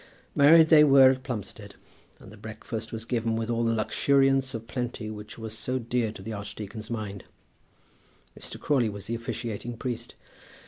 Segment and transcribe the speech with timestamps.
[0.33, 1.75] Married they were at Plumstead,
[2.19, 6.11] and the breakfast was given with all that luxuriance of plenty which was so dear
[6.11, 7.23] to the archdeacon's mind.
[8.35, 8.59] Mr.
[8.59, 10.15] Crawley was the officiating priest.